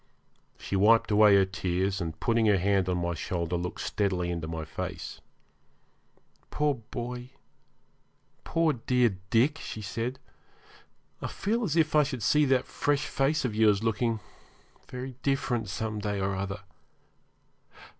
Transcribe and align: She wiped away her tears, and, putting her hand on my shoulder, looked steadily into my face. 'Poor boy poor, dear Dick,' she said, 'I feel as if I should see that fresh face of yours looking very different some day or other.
She 0.57 0.75
wiped 0.75 1.11
away 1.11 1.35
her 1.35 1.45
tears, 1.45 2.01
and, 2.01 2.19
putting 2.19 2.47
her 2.47 2.57
hand 2.57 2.89
on 2.89 2.97
my 2.97 3.13
shoulder, 3.13 3.55
looked 3.55 3.81
steadily 3.81 4.31
into 4.31 4.47
my 4.47 4.65
face. 4.65 5.21
'Poor 6.49 6.73
boy 6.89 7.29
poor, 8.43 8.73
dear 8.73 9.17
Dick,' 9.29 9.59
she 9.59 9.83
said, 9.83 10.17
'I 11.21 11.27
feel 11.27 11.63
as 11.63 11.75
if 11.75 11.95
I 11.95 12.01
should 12.01 12.23
see 12.23 12.45
that 12.45 12.65
fresh 12.65 13.05
face 13.05 13.45
of 13.45 13.53
yours 13.53 13.83
looking 13.83 14.19
very 14.89 15.17
different 15.21 15.69
some 15.69 15.99
day 15.99 16.19
or 16.19 16.35
other. 16.35 16.61